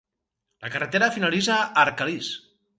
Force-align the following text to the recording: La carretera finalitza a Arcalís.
La 0.63 0.71
carretera 0.77 1.11
finalitza 1.19 1.61
a 1.61 1.71
Arcalís. 1.85 2.35